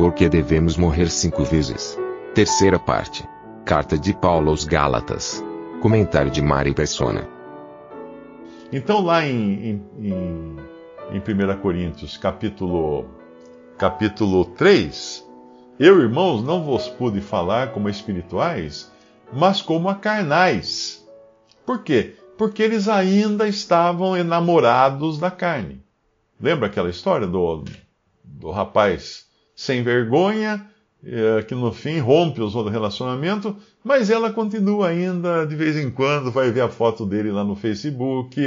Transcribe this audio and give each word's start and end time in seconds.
Porque 0.00 0.30
devemos 0.30 0.78
morrer 0.78 1.10
cinco 1.10 1.44
vezes. 1.44 1.94
Terceira 2.34 2.78
parte. 2.78 3.22
Carta 3.66 3.98
de 3.98 4.14
Paulo 4.14 4.48
aos 4.48 4.64
Gálatas. 4.64 5.44
Comentário 5.82 6.30
de 6.30 6.40
Mari 6.40 6.72
Persona. 6.72 7.28
Então, 8.72 9.04
lá 9.04 9.26
em, 9.26 9.84
em, 9.98 10.56
em 11.12 11.18
1 11.18 11.60
Coríntios, 11.60 12.16
capítulo, 12.16 13.10
capítulo 13.76 14.46
3, 14.46 15.22
eu, 15.78 16.00
irmãos, 16.00 16.42
não 16.42 16.64
vos 16.64 16.88
pude 16.88 17.20
falar 17.20 17.70
como 17.74 17.86
espirituais, 17.90 18.90
mas 19.30 19.60
como 19.60 19.90
a 19.90 19.94
carnais. 19.94 21.06
Por 21.66 21.82
quê? 21.82 22.16
Porque 22.38 22.62
eles 22.62 22.88
ainda 22.88 23.46
estavam 23.46 24.16
enamorados 24.16 25.18
da 25.18 25.30
carne. 25.30 25.84
Lembra 26.40 26.68
aquela 26.68 26.88
história 26.88 27.26
do, 27.26 27.64
do 28.24 28.50
rapaz 28.50 29.28
sem 29.60 29.82
vergonha, 29.82 30.66
eh, 31.04 31.42
que 31.46 31.54
no 31.54 31.70
fim 31.70 31.98
rompe 31.98 32.40
o 32.40 32.68
relacionamento, 32.70 33.54
mas 33.84 34.08
ela 34.08 34.32
continua 34.32 34.88
ainda, 34.88 35.44
de 35.44 35.54
vez 35.54 35.76
em 35.76 35.90
quando, 35.90 36.32
vai 36.32 36.50
ver 36.50 36.62
a 36.62 36.68
foto 36.70 37.04
dele 37.04 37.30
lá 37.30 37.44
no 37.44 37.54
Facebook, 37.54 38.40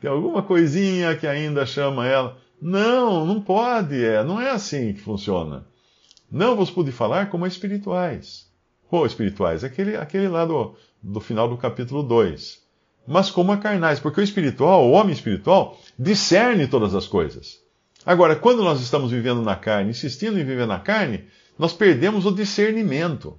tem 0.00 0.08
alguma 0.08 0.40
coisinha 0.40 1.16
que 1.16 1.26
ainda 1.26 1.66
chama 1.66 2.06
ela. 2.06 2.38
Não, 2.60 3.26
não 3.26 3.40
pode, 3.40 4.04
é, 4.04 4.22
não 4.22 4.40
é 4.40 4.50
assim 4.50 4.92
que 4.92 5.00
funciona. 5.00 5.66
Não 6.30 6.54
vos 6.54 6.70
pude 6.70 6.92
falar 6.92 7.28
como 7.28 7.44
espirituais. 7.44 8.48
Ou 8.88 9.04
espirituais, 9.04 9.64
aquele, 9.64 9.96
aquele 9.96 10.28
lá 10.28 10.44
do, 10.44 10.76
do 11.02 11.18
final 11.18 11.48
do 11.48 11.56
capítulo 11.56 12.04
2. 12.04 12.62
Mas 13.04 13.32
como 13.32 13.50
a 13.50 13.56
carnais, 13.56 13.98
porque 13.98 14.20
o 14.20 14.24
espiritual, 14.24 14.86
o 14.86 14.92
homem 14.92 15.12
espiritual, 15.12 15.76
discerne 15.98 16.68
todas 16.68 16.94
as 16.94 17.08
coisas. 17.08 17.60
Agora, 18.04 18.34
quando 18.34 18.64
nós 18.64 18.80
estamos 18.80 19.12
vivendo 19.12 19.42
na 19.42 19.54
carne, 19.54 19.90
insistindo 19.90 20.38
em 20.38 20.44
viver 20.44 20.66
na 20.66 20.80
carne, 20.80 21.24
nós 21.58 21.72
perdemos 21.72 22.26
o 22.26 22.32
discernimento. 22.32 23.38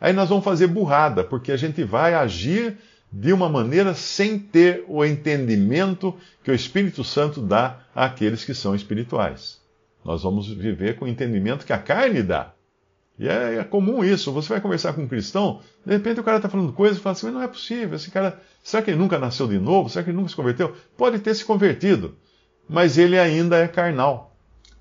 Aí 0.00 0.12
nós 0.12 0.28
vamos 0.28 0.44
fazer 0.44 0.66
burrada, 0.66 1.24
porque 1.24 1.50
a 1.50 1.56
gente 1.56 1.82
vai 1.82 2.12
agir 2.12 2.76
de 3.10 3.32
uma 3.32 3.48
maneira 3.48 3.94
sem 3.94 4.38
ter 4.38 4.84
o 4.88 5.04
entendimento 5.04 6.14
que 6.42 6.50
o 6.50 6.54
Espírito 6.54 7.02
Santo 7.04 7.40
dá 7.40 7.80
àqueles 7.94 8.44
que 8.44 8.52
são 8.52 8.74
espirituais. 8.74 9.60
Nós 10.04 10.22
vamos 10.22 10.48
viver 10.48 10.96
com 10.96 11.04
o 11.04 11.08
entendimento 11.08 11.64
que 11.64 11.72
a 11.72 11.78
carne 11.78 12.22
dá. 12.22 12.52
E 13.18 13.28
é, 13.28 13.56
é, 13.56 13.64
comum 13.64 14.02
isso. 14.02 14.32
Você 14.32 14.48
vai 14.48 14.60
conversar 14.60 14.92
com 14.94 15.02
um 15.02 15.08
cristão, 15.08 15.60
de 15.86 15.92
repente 15.92 16.20
o 16.20 16.24
cara 16.24 16.38
está 16.38 16.48
falando 16.48 16.72
coisas 16.72 16.98
e 16.98 17.00
fala 17.00 17.12
assim: 17.12 17.26
mas 17.26 17.34
não 17.34 17.42
é 17.42 17.48
possível, 17.48 17.94
esse 17.94 18.10
cara, 18.10 18.40
será 18.62 18.82
que 18.82 18.90
ele 18.90 18.98
nunca 18.98 19.18
nasceu 19.18 19.46
de 19.46 19.58
novo? 19.58 19.88
Será 19.88 20.02
que 20.02 20.10
ele 20.10 20.16
nunca 20.16 20.30
se 20.30 20.36
converteu? 20.36 20.74
Pode 20.96 21.18
ter 21.20 21.34
se 21.34 21.44
convertido 21.44 22.16
mas 22.72 22.96
ele 22.96 23.18
ainda 23.18 23.58
é 23.58 23.68
carnal. 23.68 24.34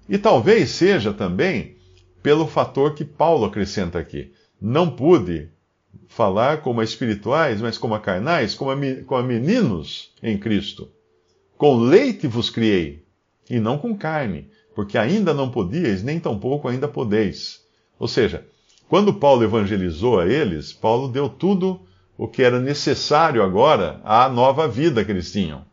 E 0.07 0.17
talvez 0.17 0.69
seja 0.69 1.13
também 1.13 1.75
pelo 2.23 2.47
fator 2.47 2.95
que 2.95 3.03
Paulo 3.03 3.45
acrescenta 3.45 3.99
aqui. 3.99 4.33
Não 4.59 4.89
pude 4.89 5.49
falar 6.07 6.61
como 6.61 6.81
a 6.81 6.83
espirituais, 6.83 7.61
mas 7.61 7.77
como 7.77 7.93
a 7.93 7.99
carnais, 7.99 8.55
como 8.55 8.71
a, 8.71 8.75
como 9.05 9.21
a 9.21 9.23
meninos 9.23 10.13
em 10.23 10.37
Cristo. 10.37 10.89
Com 11.57 11.77
leite 11.79 12.27
vos 12.27 12.49
criei, 12.49 13.03
e 13.49 13.59
não 13.59 13.77
com 13.77 13.95
carne, 13.95 14.49
porque 14.73 14.97
ainda 14.97 15.33
não 15.33 15.51
podíeis, 15.51 16.03
nem 16.03 16.19
tampouco 16.19 16.67
ainda 16.67 16.87
podeis. 16.87 17.61
Ou 17.99 18.07
seja, 18.07 18.45
quando 18.87 19.13
Paulo 19.13 19.43
evangelizou 19.43 20.19
a 20.19 20.27
eles, 20.27 20.73
Paulo 20.73 21.07
deu 21.07 21.29
tudo 21.29 21.81
o 22.17 22.27
que 22.27 22.43
era 22.43 22.59
necessário 22.59 23.43
agora 23.43 23.99
à 24.03 24.29
nova 24.29 24.67
vida 24.67 25.03
que 25.03 25.11
eles 25.11 25.31
tinham 25.31 25.65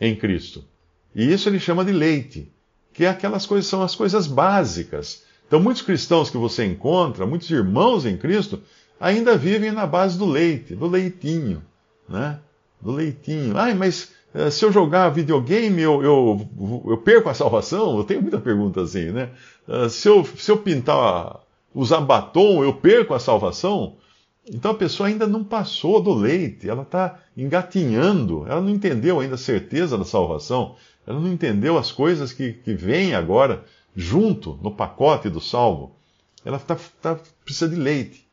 em 0.00 0.14
Cristo. 0.14 0.64
E 1.14 1.32
isso 1.32 1.48
ele 1.48 1.60
chama 1.60 1.84
de 1.84 1.92
leite, 1.92 2.50
que 2.92 3.04
é 3.04 3.08
aquelas 3.08 3.46
coisas, 3.46 3.66
são 3.68 3.82
as 3.82 3.94
coisas 3.94 4.26
básicas. 4.26 5.22
Então, 5.46 5.60
muitos 5.60 5.82
cristãos 5.82 6.30
que 6.30 6.36
você 6.36 6.64
encontra, 6.64 7.26
muitos 7.26 7.50
irmãos 7.50 8.04
em 8.06 8.16
Cristo, 8.16 8.60
ainda 8.98 9.36
vivem 9.36 9.70
na 9.70 9.86
base 9.86 10.18
do 10.18 10.24
leite, 10.24 10.74
do 10.74 10.86
leitinho, 10.86 11.62
né? 12.08 12.38
Do 12.80 12.92
leitinho. 12.92 13.56
Ai, 13.56 13.74
mas 13.74 14.10
uh, 14.34 14.50
se 14.50 14.64
eu 14.64 14.72
jogar 14.72 15.10
videogame, 15.10 15.80
eu, 15.80 16.02
eu, 16.02 16.48
eu, 16.86 16.98
perco 16.98 17.28
a 17.28 17.34
salvação? 17.34 17.96
Eu 17.96 18.04
tenho 18.04 18.22
muita 18.22 18.38
pergunta 18.38 18.82
assim, 18.82 19.10
né? 19.10 19.30
Uh, 19.68 19.88
se, 19.88 20.08
eu, 20.08 20.24
se 20.24 20.50
eu 20.50 20.56
pintar, 20.56 21.40
usar 21.74 22.00
batom, 22.00 22.64
eu 22.64 22.72
perco 22.72 23.14
a 23.14 23.20
salvação? 23.20 23.96
Então 24.46 24.72
a 24.72 24.74
pessoa 24.74 25.08
ainda 25.08 25.26
não 25.26 25.42
passou 25.42 26.02
do 26.02 26.12
leite, 26.12 26.68
ela 26.68 26.82
está 26.82 27.18
engatinhando, 27.36 28.44
ela 28.46 28.60
não 28.60 28.68
entendeu 28.68 29.20
ainda 29.20 29.36
a 29.36 29.38
certeza 29.38 29.96
da 29.96 30.04
salvação. 30.04 30.76
Ela 31.06 31.20
não 31.20 31.32
entendeu 31.32 31.76
as 31.76 31.92
coisas 31.92 32.32
que, 32.32 32.52
que 32.52 32.74
vêm 32.74 33.14
agora 33.14 33.64
junto 33.94 34.58
no 34.62 34.70
pacote 34.70 35.28
do 35.28 35.40
salvo. 35.40 35.96
Ela 36.44 36.58
tá, 36.58 36.76
tá, 37.00 37.18
precisa 37.44 37.68
de 37.68 37.76
leite. 37.76 38.26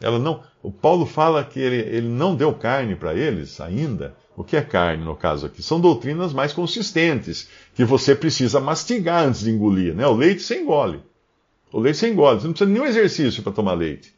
Ela 0.00 0.18
não. 0.18 0.42
O 0.62 0.70
Paulo 0.70 1.06
fala 1.06 1.42
que 1.44 1.58
ele, 1.58 1.76
ele 1.76 2.08
não 2.08 2.36
deu 2.36 2.52
carne 2.54 2.94
para 2.94 3.14
eles 3.14 3.60
ainda. 3.60 4.14
O 4.36 4.44
que 4.44 4.56
é 4.56 4.60
carne 4.60 5.02
no 5.02 5.16
caso 5.16 5.46
aqui? 5.46 5.62
São 5.62 5.80
doutrinas 5.80 6.32
mais 6.32 6.52
consistentes, 6.52 7.48
que 7.74 7.84
você 7.84 8.14
precisa 8.14 8.60
mastigar 8.60 9.24
antes 9.24 9.40
de 9.40 9.50
engolir. 9.50 9.94
Né? 9.94 10.06
O 10.06 10.14
leite 10.14 10.42
você 10.42 10.60
engole. 10.60 11.00
O 11.72 11.80
leite 11.80 11.98
você 11.98 12.08
engole. 12.10 12.40
Você 12.40 12.46
não 12.46 12.52
precisa 12.52 12.68
de 12.68 12.72
nenhum 12.74 12.86
exercício 12.86 13.42
para 13.42 13.52
tomar 13.52 13.72
leite. 13.72 14.14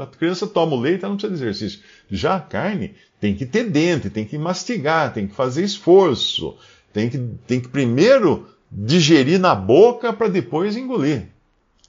a 0.00 0.06
criança 0.06 0.46
toma 0.46 0.74
o 0.74 0.80
leite, 0.80 1.04
ela 1.04 1.10
não 1.10 1.18
precisa 1.18 1.36
de 1.36 1.42
exercício. 1.42 1.80
Já 2.10 2.36
a 2.36 2.40
carne 2.40 2.94
tem 3.20 3.34
que 3.34 3.44
ter 3.44 3.68
dente, 3.68 4.08
tem 4.08 4.24
que 4.24 4.38
mastigar, 4.38 5.12
tem 5.12 5.26
que 5.26 5.34
fazer 5.34 5.62
esforço. 5.62 6.56
Tem 6.94 7.10
que, 7.10 7.18
tem 7.44 7.60
que 7.60 7.68
primeiro 7.68 8.48
digerir 8.70 9.40
na 9.40 9.52
boca 9.52 10.12
para 10.12 10.28
depois 10.28 10.76
engolir. 10.76 11.26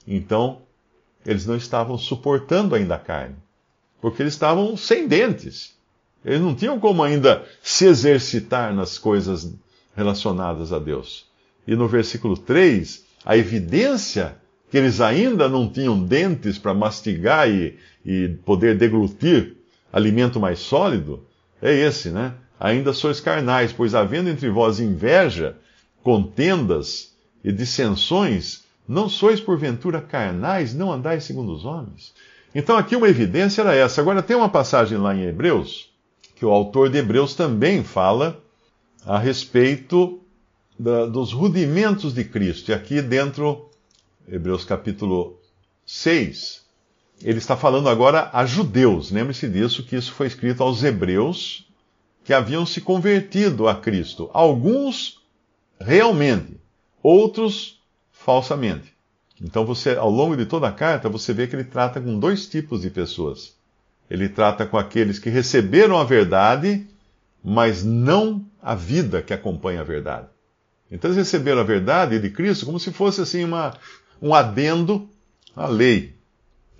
Então, 0.06 0.58
eles 1.24 1.46
não 1.46 1.56
estavam 1.56 1.96
suportando 1.96 2.74
ainda 2.74 2.96
a 2.96 2.98
carne, 2.98 3.36
porque 4.00 4.20
eles 4.20 4.34
estavam 4.34 4.76
sem 4.76 5.06
dentes. 5.06 5.74
Eles 6.24 6.40
não 6.40 6.56
tinham 6.56 6.80
como 6.80 7.04
ainda 7.04 7.46
se 7.62 7.86
exercitar 7.86 8.74
nas 8.74 8.98
coisas 8.98 9.54
relacionadas 9.94 10.72
a 10.72 10.78
Deus. 10.80 11.24
E 11.68 11.76
no 11.76 11.86
versículo 11.86 12.36
3, 12.36 13.04
a 13.24 13.36
evidência 13.36 14.36
que 14.68 14.76
eles 14.76 15.00
ainda 15.00 15.48
não 15.48 15.68
tinham 15.68 16.02
dentes 16.02 16.58
para 16.58 16.74
mastigar 16.74 17.48
e, 17.48 17.78
e 18.04 18.28
poder 18.44 18.76
deglutir 18.76 19.54
alimento 19.92 20.40
mais 20.40 20.58
sólido 20.58 21.24
é 21.62 21.72
esse, 21.72 22.10
né? 22.10 22.34
Ainda 22.58 22.92
sois 22.92 23.20
carnais, 23.20 23.72
pois 23.72 23.94
havendo 23.94 24.30
entre 24.30 24.48
vós 24.48 24.80
inveja, 24.80 25.56
contendas 26.02 27.14
e 27.44 27.52
dissensões, 27.52 28.64
não 28.88 29.08
sois 29.08 29.40
porventura 29.40 30.00
carnais, 30.00 30.74
não 30.74 30.92
andais 30.92 31.24
segundo 31.24 31.52
os 31.52 31.64
homens? 31.64 32.14
Então 32.54 32.76
aqui 32.76 32.96
uma 32.96 33.08
evidência 33.08 33.60
era 33.60 33.74
essa. 33.74 34.00
Agora 34.00 34.22
tem 34.22 34.36
uma 34.36 34.48
passagem 34.48 34.96
lá 34.96 35.14
em 35.14 35.24
Hebreus, 35.24 35.90
que 36.34 36.44
o 36.44 36.50
autor 36.50 36.88
de 36.88 36.98
Hebreus 36.98 37.34
também 37.34 37.82
fala 37.82 38.40
a 39.04 39.18
respeito 39.18 40.20
da, 40.78 41.06
dos 41.06 41.32
rudimentos 41.32 42.14
de 42.14 42.24
Cristo. 42.24 42.70
E 42.70 42.74
aqui 42.74 43.02
dentro, 43.02 43.68
Hebreus 44.28 44.64
capítulo 44.64 45.38
6, 45.84 46.64
ele 47.22 47.38
está 47.38 47.56
falando 47.56 47.88
agora 47.88 48.30
a 48.32 48.44
judeus. 48.44 49.10
Lembre-se 49.10 49.48
disso, 49.48 49.82
que 49.82 49.96
isso 49.96 50.12
foi 50.12 50.26
escrito 50.26 50.62
aos 50.62 50.82
hebreus, 50.82 51.66
que 52.26 52.34
haviam 52.34 52.66
se 52.66 52.80
convertido 52.80 53.68
a 53.68 53.76
Cristo. 53.76 54.28
Alguns 54.34 55.22
realmente, 55.80 56.60
outros 57.00 57.80
falsamente. 58.10 58.92
Então 59.40 59.64
você, 59.64 59.94
ao 59.94 60.10
longo 60.10 60.36
de 60.36 60.44
toda 60.44 60.66
a 60.66 60.72
carta, 60.72 61.08
você 61.08 61.32
vê 61.32 61.46
que 61.46 61.54
ele 61.54 61.62
trata 61.62 62.00
com 62.00 62.18
dois 62.18 62.48
tipos 62.48 62.82
de 62.82 62.90
pessoas. 62.90 63.54
Ele 64.10 64.28
trata 64.28 64.66
com 64.66 64.76
aqueles 64.76 65.20
que 65.20 65.30
receberam 65.30 65.96
a 65.96 66.02
verdade, 66.02 66.84
mas 67.44 67.84
não 67.84 68.44
a 68.60 68.74
vida 68.74 69.22
que 69.22 69.32
acompanha 69.32 69.82
a 69.82 69.84
verdade. 69.84 70.26
Então 70.90 71.08
eles 71.08 71.18
receberam 71.18 71.60
a 71.60 71.64
verdade 71.64 72.18
de 72.18 72.30
Cristo 72.30 72.66
como 72.66 72.80
se 72.80 72.90
fosse 72.90 73.20
assim 73.20 73.44
uma, 73.44 73.72
um 74.20 74.34
adendo 74.34 75.08
à 75.54 75.68
lei. 75.68 76.16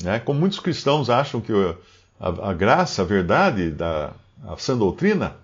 Né? 0.03 0.19
Como 0.19 0.41
muitos 0.41 0.59
cristãos 0.59 1.09
acham 1.09 1.41
que 1.41 1.53
a, 2.19 2.51
a 2.51 2.53
graça, 2.53 3.03
a 3.03 3.05
verdade 3.05 3.71
da, 3.71 4.13
a 4.45 4.57
sã 4.57 4.77
doutrina 4.77 5.37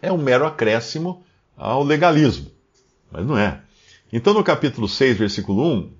é 0.00 0.12
um 0.12 0.18
mero 0.18 0.46
acréscimo 0.46 1.24
ao 1.56 1.82
legalismo. 1.82 2.50
Mas 3.10 3.26
não 3.26 3.36
é. 3.36 3.60
Então, 4.12 4.34
no 4.34 4.44
capítulo 4.44 4.88
6, 4.88 5.16
versículo 5.16 5.62
1, 5.62 5.92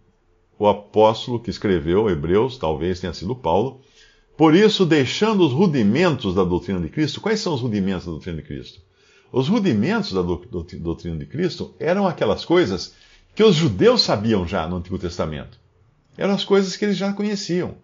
o 0.59 0.69
apóstolo 0.69 1.41
que 1.41 1.51
escreveu 1.51 2.09
Hebreus, 2.09 2.59
talvez 2.59 3.01
tenha 3.01 3.13
sido 3.13 3.35
Paulo, 3.35 3.81
por 4.37 4.55
isso, 4.55 4.87
deixando 4.87 5.47
os 5.47 5.53
rudimentos 5.53 6.35
da 6.35 6.43
doutrina 6.43 6.81
de 6.81 6.89
Cristo, 6.89 7.21
quais 7.21 7.41
são 7.41 7.55
os 7.55 7.61
rudimentos 7.61 8.07
da 8.07 8.13
doutrina 8.13 8.39
de 8.39 8.43
Cristo? 8.43 8.81
Os 9.31 9.49
rudimentos 9.49 10.13
da 10.13 10.23
doutrina 10.23 11.17
de 11.17 11.27
Cristo 11.27 11.75
eram 11.79 12.07
aquelas 12.07 12.45
coisas 12.45 12.95
que 13.35 13.43
os 13.43 13.55
judeus 13.55 14.03
sabiam 14.03 14.47
já 14.47 14.67
no 14.67 14.77
Antigo 14.77 14.99
Testamento. 14.99 15.59
Eram 16.17 16.35
as 16.35 16.45
coisas 16.45 16.77
que 16.77 16.85
eles 16.85 16.97
já 16.97 17.13
conheciam. 17.13 17.77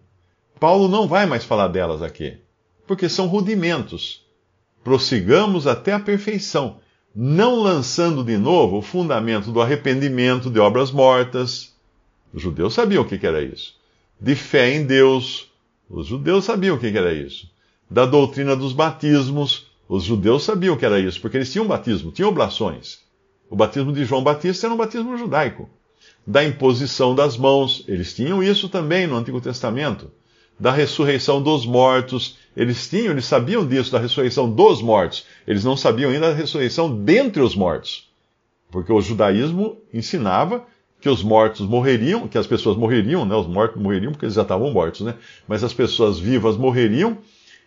Paulo 0.59 0.87
não 0.87 1.07
vai 1.07 1.25
mais 1.25 1.43
falar 1.43 1.69
delas 1.69 2.01
aqui, 2.01 2.37
porque 2.85 3.09
são 3.09 3.27
rudimentos. 3.27 4.25
Prossigamos 4.83 5.67
até 5.67 5.93
a 5.93 5.99
perfeição, 5.99 6.77
não 7.15 7.61
lançando 7.61 8.23
de 8.23 8.37
novo 8.37 8.77
o 8.77 8.81
fundamento 8.81 9.51
do 9.51 9.61
arrependimento 9.61 10.49
de 10.49 10.59
obras 10.59 10.91
mortas. 10.91 11.73
Os 12.33 12.41
judeus 12.41 12.73
sabiam 12.73 13.03
o 13.03 13.05
que 13.05 13.25
era 13.25 13.41
isso. 13.41 13.75
De 14.19 14.35
fé 14.35 14.73
em 14.75 14.85
Deus. 14.85 15.49
Os 15.89 16.07
judeus 16.07 16.45
sabiam 16.45 16.75
o 16.75 16.79
que 16.79 16.87
era 16.87 17.13
isso. 17.13 17.49
Da 17.89 18.05
doutrina 18.05 18.55
dos 18.55 18.73
batismos. 18.73 19.67
Os 19.87 20.03
judeus 20.03 20.43
sabiam 20.43 20.75
o 20.75 20.77
que 20.77 20.85
era 20.85 20.99
isso, 20.99 21.19
porque 21.19 21.37
eles 21.37 21.51
tinham 21.51 21.67
batismo, 21.67 22.11
tinham 22.11 22.29
oblações. 22.29 22.99
O 23.49 23.55
batismo 23.55 23.91
de 23.91 24.05
João 24.05 24.23
Batista 24.23 24.67
era 24.67 24.73
um 24.73 24.77
batismo 24.77 25.17
judaico. 25.17 25.67
Da 26.25 26.43
imposição 26.43 27.15
das 27.15 27.35
mãos, 27.35 27.83
eles 27.87 28.13
tinham 28.13 28.43
isso 28.43 28.69
também 28.69 29.07
no 29.07 29.17
Antigo 29.17 29.41
Testamento. 29.41 30.11
Da 30.59 30.71
ressurreição 30.71 31.41
dos 31.41 31.65
mortos, 31.65 32.37
eles 32.55 32.89
tinham, 32.89 33.11
eles 33.11 33.25
sabiam 33.25 33.65
disso, 33.65 33.91
da 33.91 33.99
ressurreição 33.99 34.49
dos 34.49 34.81
mortos. 34.81 35.25
Eles 35.47 35.63
não 35.63 35.77
sabiam 35.77 36.11
ainda 36.11 36.29
da 36.29 36.35
ressurreição 36.35 37.03
dentre 37.03 37.41
os 37.41 37.55
mortos. 37.55 38.09
Porque 38.71 38.91
o 38.91 39.01
judaísmo 39.01 39.77
ensinava 39.93 40.65
que 40.99 41.09
os 41.09 41.23
mortos 41.23 41.61
morreriam, 41.61 42.27
que 42.27 42.37
as 42.37 42.45
pessoas 42.45 42.75
morreriam, 42.75 43.25
né? 43.25 43.35
Os 43.35 43.47
mortos 43.47 43.81
morreriam 43.81 44.11
porque 44.11 44.25
eles 44.25 44.35
já 44.35 44.41
estavam 44.41 44.71
mortos, 44.71 45.01
né? 45.01 45.15
Mas 45.47 45.63
as 45.63 45.73
pessoas 45.73 46.19
vivas 46.19 46.57
morreriam 46.57 47.17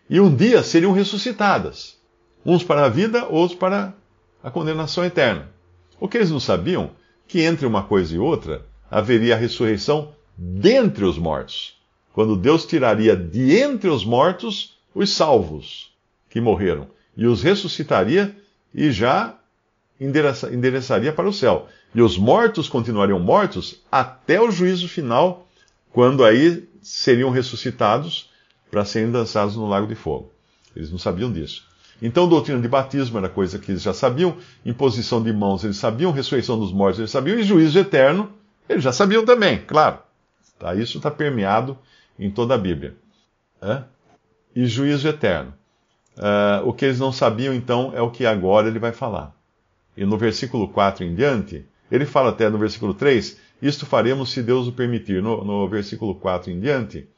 e 0.08 0.20
um 0.20 0.34
dia 0.34 0.62
seriam 0.62 0.93
ressuscitadas. 0.93 1.99
Uns 2.44 2.62
para 2.62 2.85
a 2.85 2.88
vida, 2.88 3.26
outros 3.26 3.58
para 3.58 3.94
a 4.43 4.50
condenação 4.50 5.05
eterna. 5.05 5.49
O 5.99 6.08
que 6.08 6.19
eles 6.19 6.31
não 6.31 6.40
sabiam? 6.40 6.90
Que 7.26 7.40
entre 7.40 7.67
uma 7.67 7.85
coisa 7.85 8.14
e 8.14 8.19
outra 8.19 8.67
haveria 8.90 9.35
a 9.35 9.38
ressurreição 9.38 10.12
dentre 10.37 11.05
os 11.05 11.17
mortos. 11.17 11.81
Quando 12.12 12.37
Deus 12.37 12.67
tiraria 12.67 13.17
de 13.17 13.56
entre 13.56 13.88
os 13.88 14.05
mortos 14.05 14.76
os 14.94 15.11
salvos 15.11 15.91
que 16.29 16.41
morreram 16.41 16.87
e 17.17 17.26
os 17.26 17.43
ressuscitaria 17.43 18.37
e 18.75 18.91
já 18.91 19.35
endereça, 20.00 20.53
endereçaria 20.53 21.12
para 21.12 21.29
o 21.29 21.32
céu. 21.32 21.69
E 21.94 22.00
os 22.00 22.17
mortos 22.17 22.69
continuariam 22.69 23.19
mortos 23.19 23.81
até 23.91 24.41
o 24.41 24.50
juízo 24.50 24.88
final, 24.88 25.47
quando 25.91 26.25
aí 26.25 26.69
seriam 26.81 27.31
ressuscitados 27.31 28.31
para 28.70 28.85
serem 28.85 29.11
lançados 29.11 29.56
no 29.56 29.69
lago 29.69 29.87
de 29.87 29.94
fogo. 29.94 30.31
Eles 30.75 30.91
não 30.91 30.99
sabiam 30.99 31.31
disso. 31.31 31.67
Então, 32.00 32.29
doutrina 32.29 32.61
de 32.61 32.67
batismo 32.67 33.19
era 33.19 33.29
coisa 33.29 33.59
que 33.59 33.70
eles 33.70 33.82
já 33.82 33.93
sabiam, 33.93 34.37
imposição 34.64 35.23
de 35.23 35.32
mãos 35.32 35.62
eles 35.62 35.76
sabiam, 35.76 36.11
ressurreição 36.11 36.59
dos 36.59 36.73
mortos 36.73 36.99
eles 36.99 37.11
sabiam, 37.11 37.38
e 37.38 37.44
juízo 37.44 37.79
eterno 37.79 38.32
eles 38.69 38.82
já 38.82 38.93
sabiam 38.93 39.25
também, 39.25 39.59
claro. 39.59 39.99
Tá? 40.59 40.75
Isso 40.75 40.97
está 40.97 41.11
permeado 41.11 41.79
em 42.19 42.31
toda 42.31 42.55
a 42.55 42.59
Bíblia. 42.59 42.94
É? 43.61 43.82
E 44.55 44.67
juízo 44.67 45.09
eterno. 45.09 45.55
Uh, 46.17 46.69
o 46.69 46.73
que 46.73 46.85
eles 46.85 46.99
não 46.99 47.12
sabiam, 47.12 47.55
então, 47.55 47.93
é 47.94 48.03
o 48.03 48.11
que 48.11 48.26
agora 48.26 48.69
ele 48.69 48.79
vai 48.79 48.93
falar. 48.93 49.35
E 49.97 50.05
no 50.05 50.19
versículo 50.19 50.69
4 50.69 51.05
em 51.05 51.14
diante, 51.14 51.64
ele 51.91 52.05
fala 52.05 52.31
até 52.31 52.49
no 52.49 52.59
versículo 52.59 52.93
3, 52.93 53.38
isto 53.61 53.87
faremos 53.87 54.31
se 54.31 54.43
Deus 54.43 54.67
o 54.67 54.73
permitir. 54.73 55.23
No, 55.23 55.44
no 55.44 55.69
versículo 55.69 56.14
4 56.14 56.50
em 56.50 56.61
diante, 56.61 57.09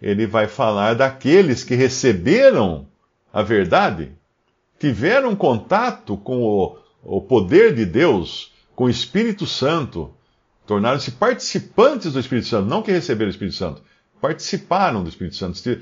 ele 0.00 0.26
vai 0.26 0.46
falar 0.46 0.94
daqueles 0.94 1.64
que 1.64 1.74
receberam 1.74 2.86
a 3.32 3.42
verdade 3.42 4.12
tiveram 4.78 5.34
contato 5.34 6.16
com 6.16 6.42
o, 6.42 6.78
o 7.02 7.20
poder 7.20 7.74
de 7.74 7.84
Deus, 7.84 8.52
com 8.74 8.84
o 8.84 8.90
Espírito 8.90 9.44
Santo, 9.46 10.14
tornaram-se 10.66 11.12
participantes 11.12 12.12
do 12.12 12.20
Espírito 12.20 12.46
Santo, 12.46 12.68
não 12.68 12.82
que 12.82 12.92
receberam 12.92 13.28
o 13.28 13.32
Espírito 13.32 13.56
Santo, 13.56 13.82
participaram 14.20 15.02
do 15.02 15.08
Espírito 15.08 15.36
Santo, 15.36 15.68
eh, 15.68 15.78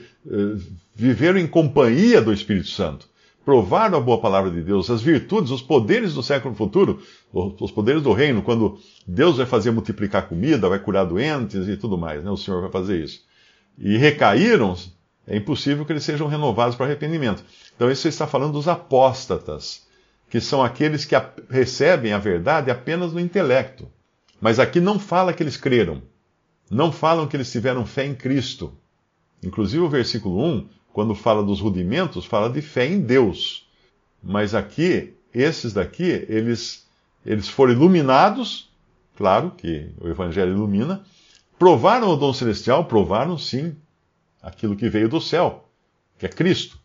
viveram 0.95 1.39
em 1.39 1.47
companhia 1.47 2.21
do 2.21 2.33
Espírito 2.33 2.69
Santo, 2.69 3.09
provaram 3.45 3.99
a 3.99 4.01
boa 4.01 4.21
palavra 4.21 4.51
de 4.51 4.61
Deus, 4.61 4.91
as 4.91 5.03
virtudes, 5.03 5.51
os 5.51 5.63
poderes 5.63 6.15
do 6.15 6.23
século 6.23 6.55
futuro, 6.55 7.01
os 7.33 7.71
poderes 7.71 8.03
do 8.03 8.13
reino, 8.13 8.43
quando 8.43 8.79
Deus 9.07 9.37
vai 9.37 9.47
fazer 9.47 9.71
multiplicar 9.71 10.29
comida, 10.29 10.69
vai 10.69 10.79
curar 10.79 11.05
doentes 11.05 11.69
e 11.69 11.77
tudo 11.77 11.97
mais, 11.97 12.25
né? 12.25 12.31
o 12.31 12.37
Senhor 12.37 12.61
vai 12.61 12.71
fazer 12.71 13.03
isso. 13.03 13.25
E 13.79 13.97
recaíram 13.97 14.75
é 15.27 15.37
impossível 15.37 15.85
que 15.85 15.93
eles 15.93 16.05
sejam 16.05 16.29
renovados 16.29 16.77
para 16.77 16.87
arrependimento. 16.87 17.43
Então, 17.75 17.91
isso 17.91 18.07
está 18.07 18.27
falando 18.27 18.53
dos 18.53 18.69
apóstatas, 18.69 19.85
que 20.31 20.41
são 20.41 20.63
aqueles 20.63 21.05
que 21.05 21.17
recebem 21.51 22.13
a 22.13 22.19
verdade 22.19 22.71
apenas 22.71 23.13
no 23.13 23.19
intelecto. 23.19 23.89
Mas 24.41 24.61
aqui 24.61 24.81
não 24.81 24.99
fala 24.99 25.33
que 25.33 25.43
eles 25.43 25.57
creram. 25.57 26.03
Não 26.71 26.91
falam 26.91 27.27
que 27.27 27.37
eles 27.37 27.51
tiveram 27.51 27.87
fé 27.87 28.05
em 28.07 28.15
Cristo. 28.15 28.73
Inclusive, 29.43 29.83
o 29.83 29.89
versículo 29.89 30.43
1, 30.45 30.69
quando 30.93 31.15
fala 31.15 31.43
dos 31.43 31.61
rudimentos, 31.61 32.25
fala 32.25 32.51
de 32.51 32.61
fé 32.61 32.87
em 32.87 33.01
Deus. 33.01 33.69
Mas 34.23 34.55
aqui, 34.55 35.15
esses 35.33 35.73
daqui, 35.73 36.27
eles, 36.29 36.87
eles 37.25 37.49
foram 37.49 37.73
iluminados, 37.73 38.71
claro 39.15 39.53
que 39.57 39.91
o 40.01 40.09
Evangelho 40.09 40.53
ilumina, 40.53 41.05
provaram 41.59 42.09
o 42.09 42.17
dom 42.17 42.33
celestial, 42.33 42.87
provaram 42.87 43.39
sim, 43.39 43.77
aquilo 44.43 44.77
que 44.77 44.89
veio 44.89 45.09
do 45.09 45.21
céu, 45.21 45.69
que 46.19 46.27
é 46.27 46.29
Cristo. 46.29 46.79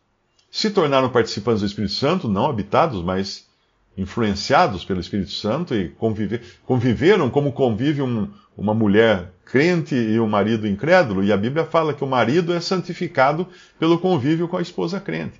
Se 0.50 0.70
tornaram 0.70 1.10
participantes 1.10 1.62
do 1.62 1.68
Espírito 1.68 1.94
Santo, 1.94 2.28
não 2.28 2.46
habitados, 2.46 3.02
mas 3.02 3.48
influenciados 3.98 4.86
pelo 4.86 5.00
Espírito 5.00 5.32
Santo 5.32 5.76
e 5.76 5.90
conviver, 5.90 6.42
conviveram 6.66 7.30
como 7.30 7.52
convive 7.52 8.02
um, 8.02 8.30
uma 8.58 8.74
mulher 8.74 9.32
crente 9.46 9.96
e 9.96 10.20
um 10.20 10.28
marido 10.28 10.68
incrédulo. 10.68 11.24
E 11.24 11.32
a 11.32 11.38
Bíblia 11.38 11.66
fala 11.66 11.94
que 11.94 12.04
o 12.04 12.08
marido 12.08 12.54
é 12.54 12.60
santificado 12.60 13.48
pelo 13.80 14.00
convívio 14.00 14.48
com 14.48 14.58
a 14.58 14.62
esposa 14.62 15.00
crente. 15.00 15.40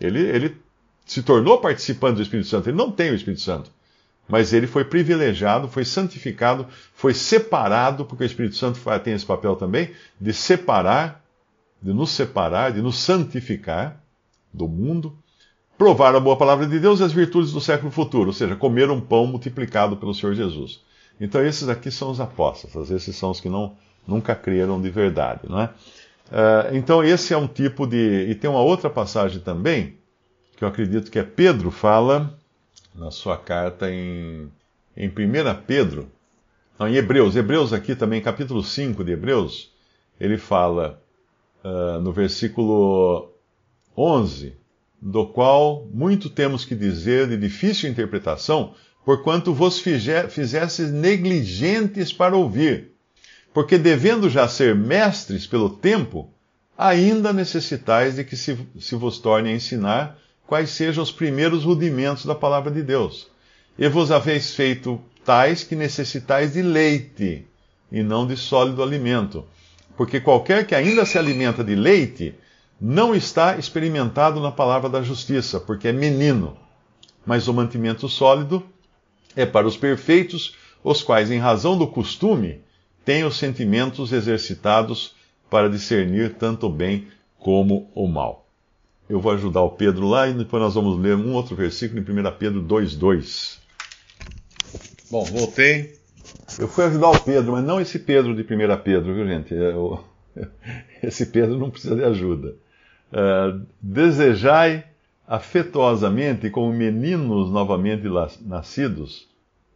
Ele, 0.00 0.20
ele 0.20 0.56
se 1.04 1.22
tornou 1.22 1.58
participante 1.58 2.16
do 2.16 2.22
Espírito 2.22 2.48
Santo. 2.48 2.68
Ele 2.68 2.76
não 2.76 2.90
tem 2.90 3.10
o 3.10 3.14
Espírito 3.14 3.42
Santo. 3.42 3.70
Mas 4.28 4.52
ele 4.52 4.66
foi 4.66 4.84
privilegiado, 4.84 5.68
foi 5.68 5.84
santificado, 5.84 6.66
foi 6.94 7.14
separado, 7.14 8.04
porque 8.04 8.24
o 8.24 8.26
Espírito 8.26 8.56
Santo 8.56 8.80
tem 9.04 9.14
esse 9.14 9.24
papel 9.24 9.54
também, 9.54 9.92
de 10.20 10.32
separar 10.32 11.24
de 11.80 11.92
nos 11.92 12.10
separar, 12.10 12.72
de 12.72 12.82
nos 12.82 12.98
santificar 12.98 14.02
do 14.52 14.66
mundo, 14.66 15.16
provar 15.76 16.14
a 16.14 16.20
boa 16.20 16.36
palavra 16.36 16.66
de 16.66 16.78
Deus 16.78 17.00
e 17.00 17.04
as 17.04 17.12
virtudes 17.12 17.52
do 17.52 17.60
século 17.60 17.90
futuro, 17.90 18.28
ou 18.28 18.32
seja, 18.32 18.56
comer 18.56 18.90
um 18.90 19.00
pão 19.00 19.26
multiplicado 19.26 19.96
pelo 19.96 20.14
Senhor 20.14 20.34
Jesus. 20.34 20.80
Então 21.20 21.44
esses 21.44 21.68
aqui 21.68 21.90
são 21.90 22.10
os 22.10 22.20
apóstolos, 22.20 22.90
esses 22.90 23.16
são 23.16 23.30
os 23.30 23.40
que 23.40 23.48
não, 23.48 23.76
nunca 24.06 24.34
creram 24.34 24.80
de 24.80 24.90
verdade, 24.90 25.42
não 25.48 25.60
é? 25.60 25.66
Uh, 26.26 26.76
então 26.76 27.04
esse 27.04 27.32
é 27.32 27.36
um 27.36 27.46
tipo 27.46 27.86
de... 27.86 28.26
E 28.28 28.34
tem 28.34 28.50
uma 28.50 28.60
outra 28.60 28.90
passagem 28.90 29.40
também, 29.40 29.96
que 30.56 30.64
eu 30.64 30.68
acredito 30.68 31.10
que 31.10 31.18
é 31.18 31.22
Pedro 31.22 31.70
fala 31.70 32.36
na 32.94 33.10
sua 33.10 33.36
carta 33.36 33.90
em, 33.90 34.50
em 34.96 35.08
1 35.08 35.12
Pedro, 35.66 36.08
não, 36.78 36.88
em 36.88 36.94
Hebreus, 36.94 37.36
Hebreus 37.36 37.72
aqui 37.72 37.94
também, 37.94 38.20
capítulo 38.20 38.62
5 38.62 39.02
de 39.02 39.12
Hebreus, 39.12 39.72
ele 40.20 40.36
fala 40.36 41.02
uh, 41.64 42.00
no 42.00 42.12
versículo 42.12 43.30
11, 43.96 44.54
do 45.06 45.24
qual 45.24 45.86
muito 45.94 46.28
temos 46.28 46.64
que 46.64 46.74
dizer 46.74 47.28
de 47.28 47.36
difícil 47.36 47.88
interpretação, 47.88 48.74
porquanto 49.04 49.54
vos 49.54 49.78
fizestes 49.78 50.90
negligentes 50.90 52.12
para 52.12 52.36
ouvir. 52.36 52.90
Porque 53.54 53.78
devendo 53.78 54.28
já 54.28 54.48
ser 54.48 54.74
mestres 54.74 55.46
pelo 55.46 55.70
tempo, 55.70 56.28
ainda 56.76 57.32
necessitais 57.32 58.16
de 58.16 58.24
que 58.24 58.36
se, 58.36 58.58
se 58.80 58.96
vos 58.96 59.20
torne 59.20 59.50
a 59.50 59.54
ensinar 59.54 60.18
quais 60.44 60.70
sejam 60.70 61.04
os 61.04 61.12
primeiros 61.12 61.62
rudimentos 61.62 62.26
da 62.26 62.34
palavra 62.34 62.72
de 62.72 62.82
Deus. 62.82 63.28
E 63.78 63.88
vos 63.88 64.10
haveis 64.10 64.56
feito 64.56 65.00
tais 65.24 65.62
que 65.62 65.76
necessitais 65.76 66.54
de 66.54 66.62
leite, 66.62 67.46
e 67.92 68.02
não 68.02 68.26
de 68.26 68.36
sólido 68.36 68.82
alimento 68.82 69.44
porque 69.96 70.20
qualquer 70.20 70.66
que 70.66 70.74
ainda 70.74 71.04
se 71.06 71.18
alimenta 71.18 71.64
de 71.64 71.74
leite 71.74 72.34
não 72.80 73.14
está 73.14 73.56
experimentado 73.56 74.40
na 74.40 74.52
palavra 74.52 74.88
da 74.88 75.02
justiça, 75.02 75.58
porque 75.58 75.88
é 75.88 75.92
menino. 75.92 76.56
Mas 77.24 77.48
o 77.48 77.54
mantimento 77.54 78.08
sólido 78.08 78.62
é 79.34 79.44
para 79.44 79.66
os 79.66 79.76
perfeitos, 79.76 80.54
os 80.84 81.02
quais, 81.02 81.30
em 81.30 81.38
razão 81.38 81.76
do 81.76 81.86
costume, 81.86 82.60
têm 83.04 83.24
os 83.24 83.36
sentimentos 83.36 84.12
exercitados 84.12 85.14
para 85.50 85.68
discernir 85.68 86.34
tanto 86.34 86.66
o 86.66 86.70
bem 86.70 87.08
como 87.38 87.90
o 87.94 88.06
mal. 88.06 88.46
Eu 89.08 89.20
vou 89.20 89.32
ajudar 89.32 89.62
o 89.62 89.70
Pedro 89.70 90.08
lá 90.08 90.28
e 90.28 90.34
depois 90.34 90.62
nós 90.62 90.74
vamos 90.74 90.98
ler 90.98 91.16
um 91.16 91.32
outro 91.32 91.54
versículo 91.54 92.00
em 92.00 92.02
1 92.02 92.32
Pedro 92.38 92.62
2,2. 92.62 93.58
Bom, 95.10 95.24
voltei. 95.24 95.94
Eu 96.58 96.66
fui 96.66 96.84
ajudar 96.84 97.10
o 97.10 97.20
Pedro, 97.20 97.52
mas 97.52 97.64
não 97.64 97.80
esse 97.80 98.00
Pedro 98.00 98.34
de 98.34 98.42
1 98.42 98.82
Pedro, 98.82 99.14
viu, 99.14 99.26
gente? 99.26 99.54
Eu, 99.54 100.02
esse 101.02 101.26
Pedro 101.26 101.56
não 101.56 101.70
precisa 101.70 101.94
de 101.94 102.02
ajuda. 102.02 102.56
Uh, 103.12 103.64
desejai 103.80 104.84
afetuosamente, 105.26 106.50
como 106.50 106.72
meninos 106.72 107.50
novamente 107.50 108.04
nascidos, 108.42 109.28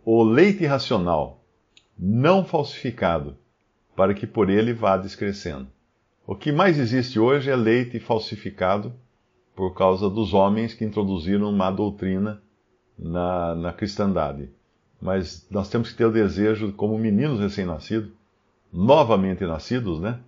o 0.04 0.22
leite 0.22 0.64
racional, 0.66 1.42
não 1.98 2.44
falsificado, 2.44 3.36
para 3.94 4.14
que 4.14 4.26
por 4.26 4.48
ele 4.48 4.72
vá 4.72 4.96
descrescendo. 4.96 5.66
O 6.26 6.34
que 6.34 6.52
mais 6.52 6.78
existe 6.78 7.18
hoje 7.18 7.50
é 7.50 7.56
leite 7.56 7.98
falsificado 7.98 8.92
por 9.54 9.74
causa 9.74 10.08
dos 10.08 10.32
homens 10.32 10.72
que 10.72 10.84
introduziram 10.84 11.50
uma 11.50 11.70
doutrina 11.70 12.40
na, 12.98 13.54
na 13.54 13.72
cristandade. 13.72 14.48
Mas 15.00 15.46
nós 15.50 15.68
temos 15.68 15.90
que 15.90 15.96
ter 15.96 16.04
o 16.04 16.12
desejo, 16.12 16.72
como 16.72 16.96
meninos 16.98 17.40
recém-nascidos, 17.40 18.10
novamente 18.72 19.44
nascidos, 19.44 20.00
né? 20.00 20.20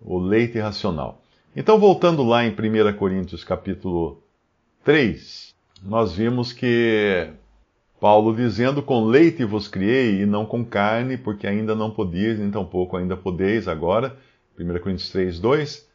O 0.00 0.18
leite 0.18 0.58
racional. 0.58 1.22
Então, 1.60 1.76
voltando 1.76 2.22
lá 2.22 2.44
em 2.44 2.50
1 2.50 2.92
Coríntios 2.96 3.42
capítulo 3.42 4.22
3, 4.84 5.52
nós 5.82 6.12
vimos 6.14 6.52
que 6.52 7.30
Paulo 8.00 8.32
dizendo: 8.32 8.80
Com 8.80 9.06
leite 9.06 9.44
vos 9.44 9.66
criei 9.66 10.22
e 10.22 10.24
não 10.24 10.46
com 10.46 10.64
carne, 10.64 11.16
porque 11.16 11.48
ainda 11.48 11.74
não 11.74 11.90
podias, 11.90 12.38
nem 12.38 12.48
tampouco 12.48 12.96
ainda 12.96 13.16
podeis 13.16 13.66
agora. 13.66 14.16
1 14.56 14.78
Coríntios 14.78 15.10
3, 15.10 15.40
2. 15.40 15.88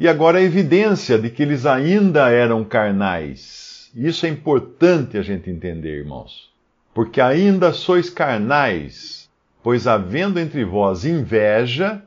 E 0.00 0.08
agora 0.08 0.38
a 0.38 0.42
evidência 0.42 1.16
de 1.16 1.30
que 1.30 1.44
eles 1.44 1.64
ainda 1.64 2.28
eram 2.30 2.64
carnais. 2.64 3.92
Isso 3.94 4.26
é 4.26 4.28
importante 4.28 5.16
a 5.16 5.22
gente 5.22 5.48
entender, 5.48 6.00
irmãos. 6.00 6.52
Porque 6.92 7.20
ainda 7.20 7.72
sois 7.72 8.10
carnais, 8.10 9.30
pois 9.62 9.86
havendo 9.86 10.40
entre 10.40 10.64
vós 10.64 11.04
inveja, 11.04 12.02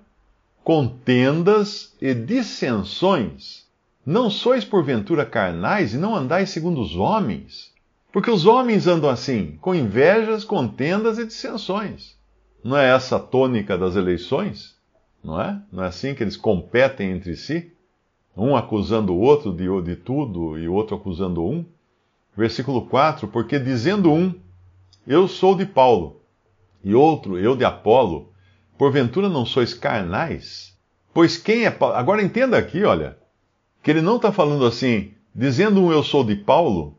contendas 0.67 1.95
e 2.01 2.13
dissensões, 2.13 3.65
não 4.05 4.29
sois 4.29 4.65
porventura 4.65 5.25
carnais 5.25 5.93
e 5.93 5.97
não 5.97 6.13
andais 6.13 6.49
segundo 6.49 6.81
os 6.81 6.93
homens? 6.93 7.73
Porque 8.11 8.29
os 8.29 8.45
homens 8.45 8.85
andam 8.85 9.09
assim, 9.09 9.57
com 9.61 9.73
invejas, 9.73 10.43
contendas 10.43 11.17
e 11.19 11.25
dissensões. 11.25 12.17
Não 12.61 12.75
é 12.75 12.93
essa 12.93 13.15
a 13.15 13.19
tônica 13.19 13.77
das 13.77 13.95
eleições? 13.95 14.75
Não 15.23 15.39
é? 15.39 15.57
Não 15.71 15.85
é 15.85 15.87
assim 15.87 16.13
que 16.13 16.21
eles 16.21 16.35
competem 16.35 17.11
entre 17.11 17.37
si? 17.37 17.71
Um 18.35 18.53
acusando 18.53 19.13
o 19.13 19.21
outro 19.21 19.53
de, 19.53 19.67
de 19.83 19.95
tudo 19.95 20.59
e 20.59 20.67
o 20.67 20.73
outro 20.73 20.97
acusando 20.97 21.45
um? 21.45 21.63
Versículo 22.35 22.87
4: 22.87 23.29
Porque 23.29 23.57
dizendo 23.57 24.11
um, 24.11 24.35
eu 25.07 25.29
sou 25.29 25.55
de 25.55 25.65
Paulo, 25.65 26.19
e 26.83 26.93
outro, 26.93 27.39
eu 27.39 27.55
de 27.55 27.63
Apolo, 27.63 28.33
porventura 28.77 29.29
não 29.29 29.45
sois 29.45 29.73
carnais? 29.73 30.77
Pois 31.13 31.37
quem 31.37 31.65
é 31.65 31.71
Paulo? 31.71 31.95
Agora 31.95 32.21
entenda 32.21 32.57
aqui, 32.57 32.83
olha 32.83 33.17
que 33.87 33.91
ele 33.91 34.01
não 34.01 34.17
está 34.17 34.33
falando 34.33 34.65
assim, 34.65 35.13
dizendo 35.33 35.81
um 35.81 35.93
eu 35.93 36.03
sou 36.03 36.21
de 36.21 36.35
Paulo, 36.35 36.97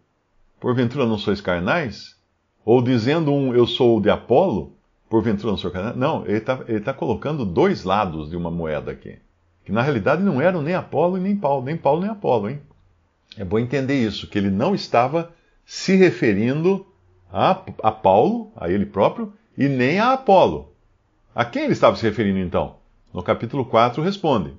porventura 0.59 1.05
não 1.05 1.19
sois 1.19 1.39
carnais? 1.39 2.17
Ou 2.65 2.81
dizendo 2.81 3.31
um 3.31 3.55
eu 3.55 3.67
sou 3.67 4.01
de 4.01 4.09
Apolo, 4.09 4.73
porventura 5.07 5.51
não 5.51 5.59
sou 5.59 5.71
carnais? 5.71 5.97
Não, 5.97 6.25
ele 6.25 6.39
está 6.39 6.57
tá 6.83 6.95
colocando 6.95 7.45
dois 7.45 7.85
lados 7.85 8.31
de 8.31 8.39
uma 8.39 8.51
moeda 8.51 8.91
aqui. 8.91 9.19
Que 9.67 9.71
na 9.71 9.83
realidade 9.83 10.23
não 10.23 10.41
eram 10.41 10.63
nem 10.63 10.75
Apolo 10.75 11.19
e 11.19 11.21
nem 11.21 11.37
Paulo, 11.37 11.63
nem 11.63 11.77
Paulo 11.77 12.01
nem 12.01 12.11
Apolo, 12.11 12.49
hein? 12.49 12.61
É 13.37 13.45
bom 13.45 13.59
entender 13.59 14.03
isso, 14.03 14.27
que 14.27 14.39
ele 14.39 14.49
não 14.51 14.75
estava 14.75 15.31
se 15.67 15.95
referindo 15.95 16.87
a, 17.31 17.51
a 17.83 17.93
Paulo, 17.93 18.51
a 18.57 18.71
ele 18.71 18.87
próprio, 18.87 19.31
e 19.59 19.69
nem 19.69 20.01
a 20.01 20.15
Apolo. 20.15 20.73
A 21.38 21.45
quem 21.45 21.62
ele 21.62 21.73
estava 21.73 21.95
se 21.95 22.02
referindo 22.02 22.40
então? 22.40 22.78
No 23.14 23.23
capítulo 23.23 23.64
4 23.64 24.02
responde. 24.02 24.54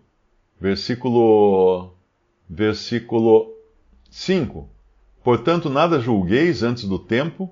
Versículo 0.62 1.91
versículo 2.50 3.53
5. 4.09 4.65
Portanto, 5.21 5.69
nada 5.69 6.00
julgueis 6.00 6.63
antes 6.63 6.86
do 6.86 6.98
tempo, 6.98 7.51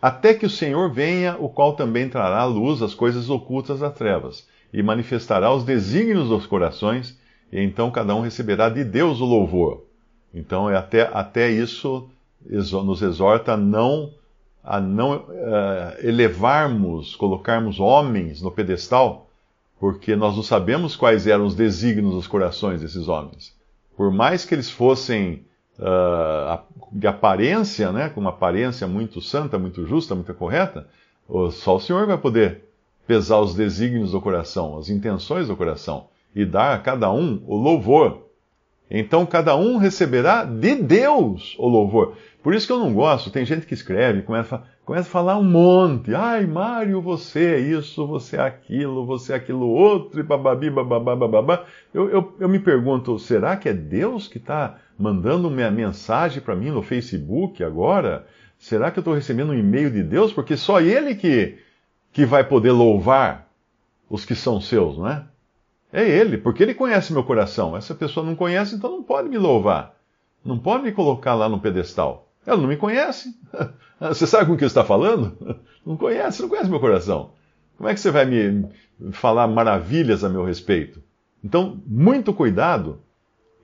até 0.00 0.32
que 0.32 0.46
o 0.46 0.50
Senhor 0.50 0.92
venha, 0.92 1.36
o 1.40 1.48
qual 1.48 1.72
também 1.72 2.08
trará 2.08 2.42
à 2.42 2.44
luz 2.44 2.80
as 2.80 2.94
coisas 2.94 3.28
ocultas 3.28 3.80
das 3.80 3.92
trevas, 3.94 4.46
e 4.72 4.80
manifestará 4.80 5.52
os 5.52 5.64
desígnios 5.64 6.28
dos 6.28 6.46
corações, 6.46 7.18
e 7.50 7.60
então 7.60 7.90
cada 7.90 8.14
um 8.14 8.20
receberá 8.20 8.68
de 8.68 8.84
Deus 8.84 9.20
o 9.20 9.24
louvor. 9.24 9.86
Então, 10.32 10.70
é 10.70 10.76
até, 10.76 11.10
até 11.12 11.50
isso 11.50 12.08
nos 12.48 13.02
exorta 13.02 13.54
a 13.54 13.56
não, 13.56 14.14
a 14.68 14.80
não 14.80 15.16
uh, 15.16 16.06
elevarmos, 16.06 17.16
colocarmos 17.16 17.80
homens 17.80 18.42
no 18.42 18.50
pedestal, 18.50 19.28
porque 19.80 20.14
nós 20.14 20.36
não 20.36 20.42
sabemos 20.42 20.96
quais 20.96 21.26
eram 21.26 21.46
os 21.46 21.54
desígnios 21.54 22.14
dos 22.14 22.26
corações 22.26 22.80
desses 22.80 23.08
homens 23.08 23.56
por 23.98 24.12
mais 24.12 24.44
que 24.44 24.54
eles 24.54 24.70
fossem 24.70 25.44
uh, 25.76 26.60
de 26.92 27.08
aparência, 27.08 27.90
né, 27.90 28.08
com 28.08 28.20
uma 28.20 28.30
aparência 28.30 28.86
muito 28.86 29.20
santa, 29.20 29.58
muito 29.58 29.84
justa, 29.84 30.14
muito 30.14 30.32
correta, 30.34 30.86
só 31.50 31.76
o 31.76 31.80
Senhor 31.80 32.06
vai 32.06 32.16
poder 32.16 32.62
pesar 33.08 33.40
os 33.40 33.56
desígnios 33.56 34.12
do 34.12 34.20
coração, 34.20 34.78
as 34.78 34.88
intenções 34.88 35.48
do 35.48 35.56
coração, 35.56 36.06
e 36.32 36.44
dar 36.44 36.74
a 36.74 36.78
cada 36.78 37.10
um 37.10 37.42
o 37.44 37.56
louvor. 37.56 38.27
Então 38.90 39.26
cada 39.26 39.54
um 39.56 39.76
receberá 39.76 40.44
de 40.44 40.74
Deus 40.76 41.54
o 41.58 41.68
louvor. 41.68 42.16
Por 42.42 42.54
isso 42.54 42.66
que 42.66 42.72
eu 42.72 42.78
não 42.78 42.94
gosto, 42.94 43.30
tem 43.30 43.44
gente 43.44 43.66
que 43.66 43.74
escreve, 43.74 44.22
começa, 44.22 44.62
começa 44.84 45.08
a 45.08 45.12
falar 45.12 45.36
um 45.36 45.44
monte. 45.44 46.14
Ai, 46.14 46.46
Mário, 46.46 47.02
você 47.02 47.56
é 47.56 47.58
isso, 47.58 48.06
você 48.06 48.36
é 48.36 48.40
aquilo, 48.40 49.04
você 49.04 49.32
é 49.32 49.36
aquilo 49.36 49.68
outro, 49.68 50.20
e 50.20 50.22
bababi, 50.22 50.70
bababá, 50.70 51.14
bababá. 51.14 51.64
Eu, 51.92 52.08
eu, 52.08 52.36
eu 52.40 52.48
me 52.48 52.58
pergunto, 52.58 53.18
será 53.18 53.56
que 53.56 53.68
é 53.68 53.74
Deus 53.74 54.28
que 54.28 54.38
está 54.38 54.78
mandando 54.98 55.50
minha 55.50 55.70
mensagem 55.70 56.40
para 56.40 56.56
mim 56.56 56.70
no 56.70 56.82
Facebook 56.82 57.62
agora? 57.62 58.26
Será 58.58 58.90
que 58.90 58.98
eu 58.98 59.02
estou 59.02 59.14
recebendo 59.14 59.50
um 59.50 59.58
e-mail 59.58 59.90
de 59.90 60.02
Deus? 60.02 60.32
Porque 60.32 60.56
só 60.56 60.80
Ele 60.80 61.14
que, 61.14 61.58
que 62.12 62.24
vai 62.24 62.44
poder 62.44 62.72
louvar 62.72 63.48
os 64.08 64.24
que 64.24 64.34
são 64.34 64.60
seus, 64.60 64.96
não 64.96 65.08
é? 65.08 65.24
É 65.92 66.06
Ele, 66.06 66.36
porque 66.36 66.62
Ele 66.62 66.74
conhece 66.74 67.12
meu 67.12 67.24
coração. 67.24 67.76
Essa 67.76 67.94
pessoa 67.94 68.24
não 68.24 68.34
conhece, 68.34 68.74
então 68.74 68.90
não 68.90 69.02
pode 69.02 69.28
me 69.28 69.38
louvar. 69.38 69.94
Não 70.44 70.58
pode 70.58 70.84
me 70.84 70.92
colocar 70.92 71.34
lá 71.34 71.48
no 71.48 71.60
pedestal. 71.60 72.28
Ela 72.46 72.60
não 72.60 72.68
me 72.68 72.76
conhece. 72.76 73.34
Você 74.00 74.26
sabe 74.26 74.46
com 74.46 74.52
o 74.52 74.56
que 74.56 74.64
está 74.64 74.84
falando? 74.84 75.36
Não 75.84 75.96
conhece, 75.96 76.42
não 76.42 76.50
conhece 76.50 76.68
meu 76.68 76.78
coração. 76.78 77.30
Como 77.76 77.88
é 77.88 77.94
que 77.94 78.00
você 78.00 78.10
vai 78.10 78.26
me 78.26 78.68
falar 79.10 79.48
maravilhas 79.48 80.22
a 80.22 80.28
meu 80.28 80.44
respeito? 80.44 81.02
Então, 81.42 81.80
muito 81.86 82.34
cuidado 82.34 83.00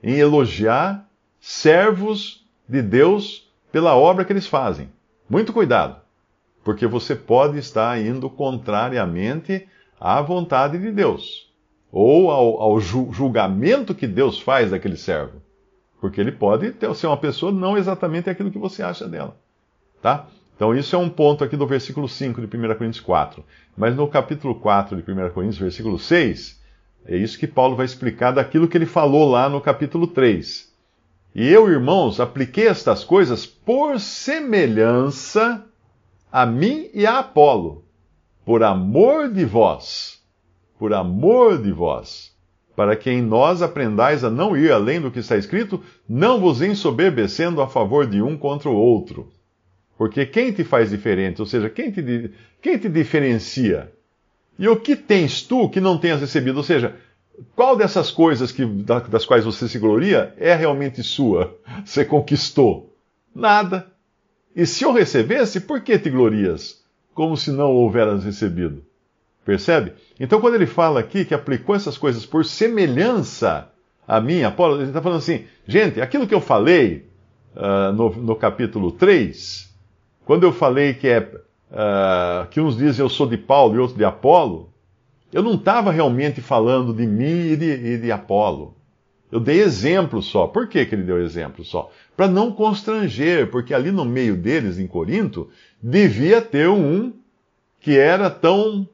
em 0.01 0.15
elogiar 0.15 1.07
servos 1.39 2.43
de 2.67 2.81
Deus 2.81 3.47
pela 3.71 3.95
obra 3.95 4.25
que 4.25 4.33
eles 4.33 4.47
fazem. 4.47 4.89
Muito 5.29 5.53
cuidado, 5.53 6.01
porque 6.63 6.87
você 6.87 7.15
pode 7.15 7.59
estar 7.59 8.01
indo 8.01 8.27
contrariamente 8.27 9.67
à 9.99 10.19
vontade 10.19 10.79
de 10.79 10.91
Deus 10.91 11.44
ou 11.97 12.29
ao, 12.29 12.61
ao 12.61 12.79
julgamento 12.81 13.95
que 13.95 14.05
Deus 14.05 14.37
faz 14.37 14.71
daquele 14.71 14.97
servo. 14.97 15.41
Porque 16.01 16.19
ele 16.19 16.33
pode 16.33 16.71
ter, 16.73 16.93
ser 16.93 17.07
uma 17.07 17.15
pessoa 17.15 17.53
não 17.53 17.77
exatamente 17.77 18.29
aquilo 18.29 18.51
que 18.51 18.59
você 18.59 18.83
acha 18.83 19.07
dela. 19.07 19.37
Tá? 20.01 20.27
Então, 20.57 20.75
isso 20.75 20.93
é 20.93 20.99
um 20.99 21.07
ponto 21.07 21.41
aqui 21.41 21.55
do 21.55 21.65
versículo 21.65 22.09
5 22.09 22.45
de 22.45 22.47
1 22.47 22.75
Coríntios 22.75 22.99
4. 22.99 23.41
Mas 23.77 23.95
no 23.95 24.09
capítulo 24.09 24.55
4 24.55 25.01
de 25.01 25.09
1 25.09 25.29
Coríntios, 25.29 25.57
versículo 25.57 25.97
6, 25.97 26.61
é 27.05 27.15
isso 27.15 27.39
que 27.39 27.47
Paulo 27.47 27.77
vai 27.77 27.85
explicar 27.85 28.31
daquilo 28.31 28.67
que 28.67 28.77
ele 28.77 28.85
falou 28.85 29.29
lá 29.29 29.47
no 29.47 29.61
capítulo 29.61 30.05
3. 30.05 30.69
E 31.33 31.47
eu, 31.47 31.71
irmãos, 31.71 32.19
apliquei 32.19 32.67
estas 32.67 33.05
coisas 33.05 33.45
por 33.45 34.01
semelhança 34.01 35.63
a 36.29 36.45
mim 36.45 36.89
e 36.93 37.05
a 37.05 37.19
Apolo, 37.19 37.85
por 38.43 38.63
amor 38.63 39.29
de 39.29 39.45
vós, 39.45 40.14
por 40.77 40.93
amor 40.93 41.61
de 41.61 41.71
vós 41.71 42.35
para 42.75 42.95
que 42.95 43.09
em 43.09 43.21
nós 43.21 43.61
aprendais 43.61 44.23
a 44.23 44.29
não 44.29 44.55
ir 44.55 44.71
além 44.71 44.99
do 44.99 45.09
que 45.09 45.19
está 45.19 45.37
escrito, 45.37 45.81
não 46.07 46.39
vos 46.39 46.61
ensoberbecendo 46.61 47.61
a 47.61 47.67
favor 47.67 48.05
de 48.05 48.21
um 48.21 48.37
contra 48.37 48.69
o 48.69 48.75
outro. 48.75 49.31
Porque 49.97 50.25
quem 50.25 50.51
te 50.51 50.63
faz 50.63 50.89
diferente, 50.89 51.41
ou 51.41 51.47
seja, 51.47 51.69
quem 51.69 51.89
te, 51.89 52.31
quem 52.61 52.77
te 52.77 52.89
diferencia? 52.89 53.91
E 54.59 54.67
o 54.67 54.75
que 54.75 54.95
tens 54.95 55.41
tu 55.41 55.69
que 55.69 55.79
não 55.79 55.97
tenhas 55.97 56.19
recebido? 56.19 56.57
Ou 56.57 56.63
seja, 56.63 56.95
qual 57.55 57.77
dessas 57.77 58.11
coisas 58.11 58.51
que, 58.51 58.65
das 58.65 59.25
quais 59.25 59.45
você 59.45 59.69
se 59.69 59.79
gloria 59.79 60.33
é 60.37 60.53
realmente 60.53 61.01
sua? 61.01 61.57
Você 61.85 62.03
conquistou? 62.05 62.93
Nada. 63.33 63.87
E 64.55 64.65
se 64.65 64.85
eu 64.85 64.93
recebesse, 64.93 65.59
por 65.61 65.81
que 65.81 65.99
te 65.99 66.09
glorias? 66.09 66.81
Como 67.13 67.35
se 67.35 67.51
não 67.51 67.71
houveras 67.71 68.23
recebido. 68.23 68.84
Percebe? 69.45 69.93
Então, 70.19 70.41
quando 70.41 70.55
ele 70.55 70.65
fala 70.65 70.99
aqui 70.99 71.23
que 71.23 71.33
aplicou 71.33 71.75
essas 71.75 71.99
coisas 71.99 72.25
por 72.25 72.43
semelhança 72.43 73.69
a 74.07 74.19
mim, 74.19 74.41
Apolo, 74.41 74.77
ele 74.77 74.87
está 74.87 75.01
falando 75.01 75.19
assim, 75.19 75.45
gente, 75.67 76.01
aquilo 76.01 76.27
que 76.27 76.33
eu 76.33 76.41
falei 76.41 77.07
uh, 77.55 77.93
no, 77.93 78.09
no, 78.15 78.35
capítulo 78.35 78.91
3, 78.91 79.71
quando 80.25 80.43
eu 80.43 80.51
falei 80.51 80.95
que 80.95 81.07
é 81.07 81.19
uh, 81.19 82.47
que 82.49 82.59
uns 82.59 82.75
dizem 82.75 83.05
eu 83.05 83.09
sou 83.09 83.27
de 83.27 83.37
Paulo 83.37 83.75
e 83.75 83.79
outros 83.79 83.97
de 83.97 84.03
Apolo, 84.03 84.73
eu 85.31 85.43
não 85.43 85.53
estava 85.53 85.91
realmente 85.91 86.41
falando 86.41 86.91
de 86.91 87.05
mim 87.05 87.51
e 87.51 87.55
de, 87.55 87.71
e 87.71 87.97
de 87.99 88.11
Apolo. 88.11 88.75
Eu 89.31 89.39
dei 89.39 89.61
exemplo 89.61 90.23
só. 90.23 90.47
Por 90.47 90.67
que, 90.67 90.85
que 90.85 90.95
ele 90.95 91.03
deu 91.03 91.21
exemplo 91.21 91.63
só? 91.63 91.91
Para 92.17 92.27
não 92.27 92.51
constranger, 92.51 93.51
porque 93.51 93.73
ali 93.73 93.91
no 93.91 94.05
meio 94.05 94.35
deles, 94.35 94.79
em 94.79 94.87
Corinto, 94.87 95.49
devia 95.81 96.41
ter 96.41 96.69
um 96.69 97.13
que 97.79 97.97
era 97.97 98.29
tão 98.29 98.87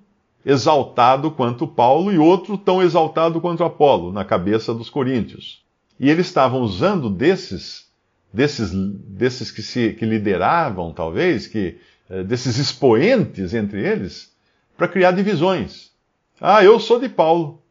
exaltado 0.45 1.31
quanto 1.31 1.67
Paulo 1.67 2.12
e 2.12 2.17
outro 2.17 2.57
tão 2.57 2.81
exaltado 2.81 3.39
quanto 3.39 3.63
Apolo, 3.63 4.12
na 4.12 4.25
cabeça 4.25 4.74
dos 4.74 4.89
coríntios. 4.89 5.63
E 6.00 6.10
eles 6.10 6.27
estavam 6.27 6.62
usando 6.62 7.10
desses, 7.10 7.88
desses, 8.33 8.71
desses 8.74 9.51
que, 9.51 9.62
se, 9.62 9.93
que 9.93 10.05
lideravam, 10.05 10.91
talvez, 10.91 11.48
que, 11.48 11.77
eh, 12.10 12.24
desses 12.24 12.57
expoentes 12.57 13.53
entre 13.53 13.86
eles, 13.86 14.36
para 14.75 14.88
criar 14.88 15.12
divisões. 15.12 15.91
Ah, 16.39 16.63
eu 16.63 16.79
sou 16.79 17.00
de 17.00 17.07
Paulo. 17.07 17.62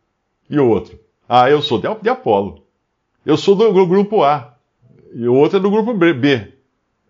E 0.48 0.58
o 0.58 0.68
outro? 0.68 0.98
Ah, 1.28 1.50
eu 1.50 1.60
sou 1.60 1.80
de, 1.80 1.88
de 2.02 2.08
Apolo. 2.08 2.64
Eu 3.26 3.36
sou 3.36 3.56
do 3.56 3.86
grupo 3.86 4.22
A. 4.22 4.54
E 5.12 5.26
o 5.26 5.34
outro 5.34 5.58
é 5.58 5.60
do 5.60 5.70
grupo 5.70 5.92
B. 5.92 6.52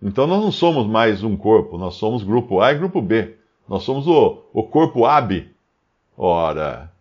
Então 0.02 0.26
nós 0.26 0.42
não 0.42 0.50
somos 0.50 0.86
mais 0.86 1.22
um 1.22 1.36
corpo, 1.36 1.76
nós 1.76 1.94
somos 1.94 2.22
grupo 2.22 2.60
A 2.60 2.72
e 2.72 2.78
grupo 2.78 3.02
B. 3.02 3.36
Nós 3.70 3.84
somos 3.84 4.08
o, 4.08 4.42
o 4.52 4.64
corpo 4.64 5.06
AB. 5.06 5.48
Ora, 6.18 6.92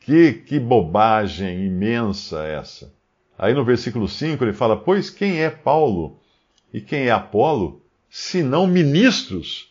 que, 0.00 0.32
que 0.32 0.58
bobagem 0.58 1.66
imensa 1.66 2.42
essa. 2.44 2.90
Aí 3.38 3.52
no 3.52 3.62
versículo 3.62 4.08
5 4.08 4.42
ele 4.42 4.54
fala: 4.54 4.74
Pois 4.74 5.10
quem 5.10 5.42
é 5.42 5.50
Paulo 5.50 6.18
e 6.72 6.80
quem 6.80 7.08
é 7.08 7.10
Apolo, 7.10 7.82
senão 8.08 8.66
ministros 8.66 9.70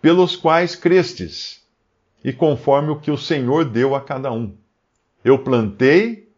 pelos 0.00 0.36
quais 0.36 0.74
crestes, 0.74 1.62
e 2.24 2.32
conforme 2.32 2.88
o 2.88 2.98
que 2.98 3.10
o 3.10 3.18
Senhor 3.18 3.66
deu 3.66 3.94
a 3.94 4.00
cada 4.00 4.32
um. 4.32 4.54
Eu 5.22 5.40
plantei, 5.40 6.30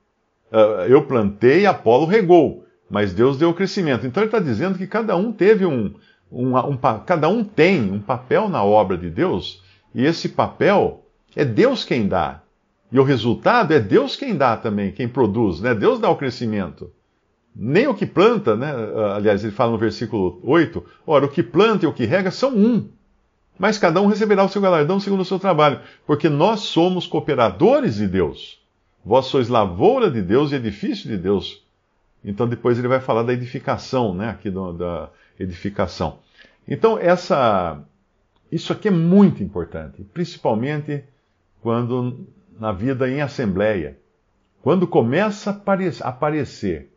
uh, 0.51 0.83
eu 0.89 1.07
plantei, 1.07 1.67
Apolo 1.67 2.05
regou, 2.05 2.67
mas 2.91 3.15
Deus 3.15 3.39
deu 3.39 3.51
o 3.51 3.55
crescimento. 3.55 4.05
Então 4.09 4.25
ele 4.25 4.29
está 4.29 4.41
dizendo 4.41 4.77
que 4.77 4.89
cada 4.89 5.15
um 5.15 5.33
teve 5.33 5.65
um, 5.65 5.95
um, 6.33 6.57
um, 6.57 6.79
cada 7.05 7.29
um 7.29 7.45
tem 7.45 7.93
um 7.93 8.01
papel 8.01 8.49
na 8.49 8.65
obra 8.65 8.97
de 8.97 9.11
Deus, 9.11 9.63
e 9.95 10.05
esse 10.05 10.31
papel 10.31 11.05
é 11.37 11.45
Deus 11.45 11.85
quem 11.85 12.09
dá. 12.09 12.41
E 12.91 12.99
o 12.99 13.05
resultado 13.05 13.73
é 13.73 13.81
Deus 13.81 14.17
quem 14.17 14.37
dá 14.37 14.57
também, 14.57 14.93
quem 14.93 15.09
produz, 15.09 15.61
né? 15.61 15.75
Deus 15.75 15.99
dá 15.99 16.11
o 16.11 16.17
crescimento. 16.17 16.91
Nem 17.55 17.87
o 17.87 17.95
que 17.95 18.07
planta, 18.07 18.57
né? 18.57 18.73
Aliás, 19.15 19.45
ele 19.45 19.53
fala 19.53 19.73
no 19.73 19.79
versículo 19.79 20.41
8: 20.43 20.85
ora, 21.07 21.27
o 21.27 21.29
que 21.29 21.43
planta 21.43 21.85
e 21.85 21.89
o 21.89 21.93
que 21.93 22.05
rega 22.05 22.31
são 22.31 22.55
um. 22.55 22.89
Mas 23.59 23.79
cada 23.79 24.01
um 24.01 24.07
receberá 24.07 24.43
o 24.45 24.49
seu 24.49 24.61
galardão 24.61 24.99
segundo 24.99 25.21
o 25.21 25.25
seu 25.25 25.39
trabalho, 25.39 25.81
porque 26.07 26.29
nós 26.29 26.61
somos 26.61 27.07
cooperadores 27.07 27.97
de 27.97 28.07
Deus. 28.07 28.61
Vós 29.05 29.27
sois 29.27 29.49
lavoura 29.49 30.11
de 30.11 30.23
Deus 30.23 30.53
e 30.53 30.55
edifício 30.55 31.09
de 31.09 31.17
Deus. 31.17 31.63
Então 32.25 32.47
depois 32.47 32.79
ele 32.79 32.89
vai 32.89 33.01
falar 33.01 33.23
da 33.23 33.33
edificação, 33.33 34.15
né? 34.15 34.31
Aqui 34.31 34.51
do, 34.51 34.73
da 34.73 35.11
edificação. 35.43 36.19
Então 36.67 36.99
essa, 36.99 37.83
isso 38.51 38.73
aqui 38.73 38.89
é 38.89 38.91
muito 38.91 39.43
importante, 39.43 40.03
principalmente 40.13 41.05
quando 41.61 42.27
na 42.59 42.73
vida 42.73 43.09
em 43.09 43.21
assembleia, 43.21 43.99
quando 44.63 44.87
começa 44.87 45.51
a 45.51 46.09
aparecer 46.09 46.93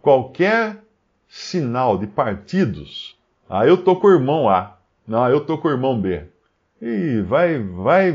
qualquer 0.00 0.82
sinal 1.28 1.98
de 1.98 2.06
partidos, 2.06 3.18
ah, 3.48 3.66
eu 3.66 3.76
tô 3.76 3.96
com 3.96 4.06
o 4.06 4.12
irmão 4.12 4.48
A, 4.48 4.78
não, 5.06 5.28
eu 5.28 5.44
tô 5.44 5.58
com 5.58 5.68
o 5.68 5.70
irmão 5.70 6.00
B, 6.00 6.24
e 6.80 7.20
vai, 7.20 7.58
vai, 7.58 8.12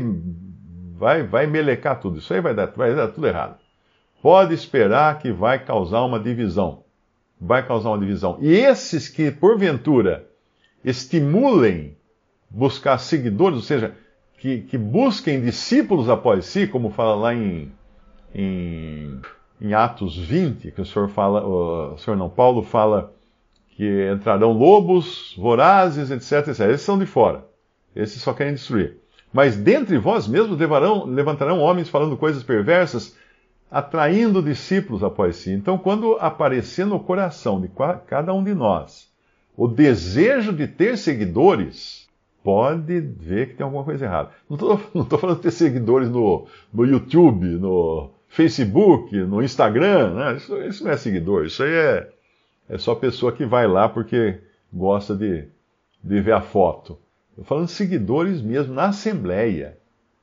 vai, 0.94 1.22
vai 1.22 1.46
melecar 1.46 2.00
tudo. 2.00 2.18
Isso 2.18 2.34
aí 2.34 2.40
vai 2.40 2.54
dar, 2.54 2.66
vai 2.66 2.94
dar 2.94 3.08
tudo 3.08 3.26
errado. 3.26 3.56
Pode 4.20 4.52
esperar 4.52 5.18
que 5.18 5.32
vai 5.32 5.64
causar 5.64 6.02
uma 6.02 6.20
divisão. 6.20 6.84
Vai 7.40 7.66
causar 7.66 7.90
uma 7.90 7.98
divisão. 7.98 8.38
E 8.40 8.52
esses 8.52 9.08
que, 9.08 9.30
porventura, 9.30 10.28
estimulem 10.84 11.96
buscar 12.50 12.98
seguidores, 12.98 13.56
ou 13.56 13.62
seja, 13.62 13.94
que, 14.38 14.62
que 14.62 14.78
busquem 14.78 15.40
discípulos 15.40 16.08
após 16.08 16.46
si, 16.46 16.66
como 16.66 16.90
fala 16.90 17.14
lá 17.14 17.34
em, 17.34 17.72
em, 18.34 19.20
em, 19.60 19.74
Atos 19.74 20.16
20, 20.16 20.70
que 20.70 20.80
o 20.80 20.86
senhor 20.86 21.08
fala, 21.08 21.44
o 21.46 21.98
senhor 21.98 22.16
não, 22.16 22.30
Paulo 22.30 22.62
fala 22.62 23.12
que 23.70 24.10
entrarão 24.12 24.52
lobos, 24.52 25.34
vorazes, 25.36 26.10
etc, 26.10 26.48
etc. 26.48 26.70
Esses 26.70 26.82
são 26.82 26.98
de 26.98 27.06
fora. 27.06 27.46
Esses 27.94 28.22
só 28.22 28.32
querem 28.32 28.54
destruir. 28.54 28.96
Mas 29.32 29.56
dentre 29.56 29.98
vós 29.98 30.26
mesmos 30.26 30.58
levarão, 30.58 31.04
levantarão 31.04 31.60
homens 31.60 31.88
falando 31.88 32.16
coisas 32.16 32.42
perversas, 32.42 33.16
atraindo 33.70 34.42
discípulos 34.42 35.02
após 35.02 35.36
si. 35.36 35.52
Então, 35.52 35.76
quando 35.76 36.16
aparecer 36.20 36.86
no 36.86 37.00
coração 37.00 37.60
de 37.60 37.70
cada 38.06 38.32
um 38.32 38.42
de 38.42 38.54
nós 38.54 39.08
o 39.56 39.66
desejo 39.66 40.52
de 40.52 40.68
ter 40.68 40.96
seguidores, 40.96 42.08
pode 42.44 43.00
ver 43.00 43.48
que 43.48 43.54
tem 43.54 43.64
alguma 43.64 43.82
coisa 43.82 44.04
errada. 44.04 44.30
Não 44.48 44.56
estou 44.56 45.18
falando 45.18 45.36
de 45.36 45.42
ter 45.42 45.50
seguidores 45.50 46.08
no, 46.08 46.46
no 46.72 46.84
YouTube, 46.86 47.44
no 47.44 48.10
Facebook, 48.28 49.16
no 49.16 49.42
Instagram, 49.42 50.14
né? 50.14 50.36
isso, 50.36 50.56
isso, 50.62 50.84
não 50.84 50.92
é 50.92 50.96
seguidor, 50.96 51.44
isso 51.44 51.62
aí 51.62 51.72
é, 51.72 52.08
é 52.68 52.78
só 52.78 52.94
pessoa 52.94 53.32
que 53.32 53.44
vai 53.44 53.66
lá 53.66 53.88
porque 53.88 54.38
gosta 54.72 55.16
de, 55.16 55.48
de 56.04 56.20
ver 56.20 56.32
a 56.32 56.40
foto. 56.40 56.96
Estou 57.30 57.44
falando 57.44 57.66
de 57.66 57.72
seguidores 57.72 58.40
mesmo 58.40 58.74
na 58.74 58.86
Assembleia. 58.86 59.76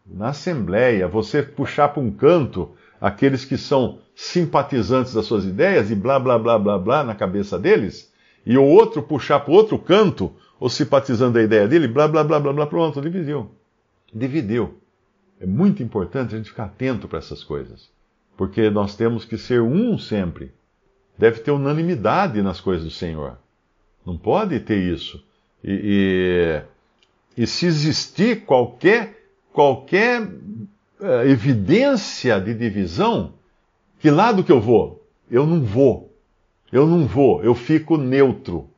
Na 0.05 0.29
Assembleia, 0.29 1.08
você 1.08 1.43
puxar 1.43 1.89
para 1.89 2.01
um 2.01 2.12
canto 2.12 2.71
aqueles 2.99 3.45
que 3.45 3.58
são 3.58 3.99
simpatizantes 4.15 5.13
das 5.13 5.25
suas 5.25 5.45
ideias 5.45 5.91
e 5.91 5.95
blá 5.95 6.17
blá 6.19 6.38
blá 6.39 6.58
blá 6.58 6.79
blá 6.79 7.03
na 7.03 7.15
cabeça 7.15 7.60
deles, 7.60 8.12
e 8.45 8.58
o 8.58 8.63
outro 8.63 9.03
puxar 9.03 9.39
para 9.39 9.53
outro 9.53 9.77
canto, 9.77 10.34
ou 10.60 10.69
simpatizando 10.69 11.34
da 11.34 11.43
ideia 11.43 11.67
dele, 11.67 11.88
blá 11.88 12.08
blá 12.08 12.23
blá 12.23 12.39
blá 12.39 12.53
blá, 12.53 12.67
pronto, 12.67 13.01
dividiu. 13.01 13.51
Dividiu. 14.13 14.77
É 15.39 15.45
muito 15.45 15.84
importante 15.84 16.34
a 16.34 16.38
gente 16.38 16.49
ficar 16.49 16.65
atento 16.65 17.08
para 17.08 17.19
essas 17.19 17.43
coisas, 17.43 17.89
porque 18.38 18.69
nós 18.69 18.95
temos 18.95 19.25
que 19.25 19.38
ser 19.38 19.62
um 19.62 19.97
sempre. 19.97 20.53
Deve 21.17 21.39
ter 21.39 21.51
unanimidade 21.51 22.41
nas 22.41 22.60
coisas 22.62 22.86
do 22.86 22.91
Senhor. 22.91 23.38
Não 24.05 24.17
pode 24.17 24.60
ter 24.60 24.77
isso. 24.77 25.23
E, 25.63 26.62
e, 27.38 27.43
e 27.43 27.47
se 27.47 27.65
existir 27.65 28.45
qualquer, 28.45 29.27
qualquer 29.51 30.27
uh, 30.99 31.27
evidência 31.27 32.39
de 32.39 32.53
divisão, 32.53 33.34
que 33.99 34.10
lado 34.10 34.43
que 34.43 34.51
eu 34.51 34.60
vou? 34.60 35.08
Eu 35.29 35.45
não 35.45 35.62
vou. 35.63 36.15
Eu 36.71 36.86
não 36.86 37.05
vou, 37.05 37.43
eu 37.43 37.55
fico 37.55 37.95
neutro, 37.95 38.69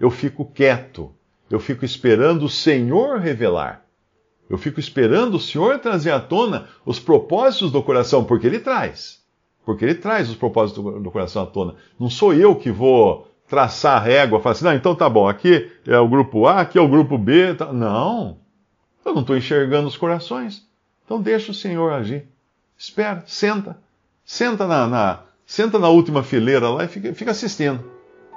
eu 0.00 0.10
fico 0.10 0.44
quieto, 0.44 1.14
eu 1.50 1.60
fico 1.60 1.84
esperando 1.84 2.46
o 2.46 2.48
Senhor 2.48 3.20
revelar. 3.20 3.84
Eu 4.48 4.56
fico 4.56 4.80
esperando 4.80 5.34
o 5.34 5.40
Senhor 5.40 5.78
trazer 5.78 6.10
à 6.10 6.18
tona 6.18 6.68
os 6.84 6.98
propósitos 6.98 7.70
do 7.70 7.82
coração, 7.82 8.24
porque 8.24 8.46
Ele 8.46 8.58
traz. 8.58 9.22
Porque 9.64 9.84
Ele 9.84 9.94
traz 9.94 10.30
os 10.30 10.36
propósitos 10.36 10.82
do 10.82 11.10
coração 11.10 11.42
à 11.42 11.46
tona. 11.46 11.74
Não 12.00 12.08
sou 12.08 12.32
eu 12.32 12.56
que 12.56 12.70
vou 12.70 13.28
traçar 13.46 13.98
a 13.98 14.04
régua, 14.04 14.40
falar 14.40 14.52
assim, 14.52 14.64
não, 14.64 14.74
então 14.74 14.94
tá 14.94 15.08
bom, 15.08 15.28
aqui 15.28 15.70
é 15.86 15.98
o 15.98 16.08
grupo 16.08 16.46
A, 16.46 16.60
aqui 16.60 16.78
é 16.78 16.80
o 16.80 16.88
grupo 16.88 17.16
B. 17.16 17.54
Tá... 17.54 17.72
Não, 17.72 18.38
eu 19.04 19.14
não 19.14 19.20
estou 19.20 19.36
enxergando 19.36 19.86
os 19.86 19.96
corações. 19.96 20.67
Então 21.08 21.22
deixa 21.22 21.52
o 21.52 21.54
Senhor 21.54 21.90
agir. 21.90 22.28
Espera, 22.76 23.24
senta. 23.26 23.78
Senta 24.26 24.66
na, 24.66 24.86
na, 24.86 25.20
Senta 25.46 25.78
na 25.78 25.88
última 25.88 26.22
fileira 26.22 26.68
lá 26.68 26.84
e 26.84 26.88
fica, 26.88 27.14
fica 27.14 27.30
assistindo. 27.30 27.82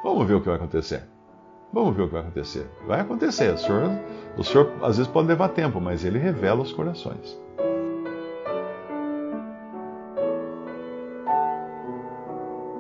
Vamos 0.02 0.26
ver 0.26 0.36
o 0.36 0.40
que 0.40 0.48
vai 0.48 0.56
acontecer. 0.56 1.04
Vamos 1.74 1.94
ver 1.94 2.04
o 2.04 2.08
que 2.08 2.14
vai 2.14 2.22
acontecer. 2.22 2.66
Vai 2.88 3.02
acontecer. 3.02 3.54
O 3.54 3.58
senhor, 3.58 3.92
o 4.38 4.44
senhor 4.46 4.72
às 4.82 4.96
vezes 4.96 5.12
pode 5.12 5.28
levar 5.28 5.50
tempo, 5.50 5.82
mas 5.82 6.06
ele 6.06 6.18
revela 6.18 6.62
os 6.62 6.72
corações. 6.72 7.38